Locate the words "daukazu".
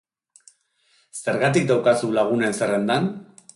1.73-2.11